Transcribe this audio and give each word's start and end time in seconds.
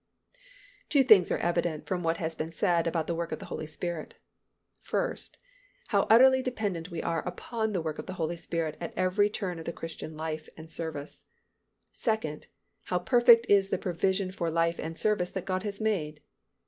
Two 0.89 1.03
things 1.03 1.29
are 1.29 1.37
evident 1.37 1.85
from 1.85 2.01
what 2.01 2.17
has 2.17 2.33
been 2.33 2.51
said 2.51 2.87
about 2.87 3.05
the 3.05 3.13
work 3.13 3.31
of 3.31 3.37
the 3.37 3.45
Holy 3.45 3.67
Spirit. 3.67 4.15
First, 4.81 5.37
how 5.89 6.07
utterly 6.09 6.41
dependent 6.41 6.89
we 6.89 7.03
are 7.03 7.21
upon 7.27 7.71
the 7.71 7.83
work 7.83 7.99
of 7.99 8.07
the 8.07 8.15
Holy 8.15 8.35
Spirit 8.35 8.77
at 8.81 8.95
every 8.97 9.29
turn 9.29 9.59
of 9.59 9.75
Christian 9.75 10.17
life 10.17 10.49
and 10.57 10.71
service. 10.71 11.27
Second, 11.91 12.47
how 12.85 12.97
perfect 12.97 13.45
is 13.47 13.69
the 13.69 13.77
provision 13.77 14.31
for 14.31 14.49
life 14.49 14.79
and 14.79 14.97
service 14.97 15.29
that 15.29 15.45
God 15.45 15.61
has 15.61 15.79
made. 15.79 16.21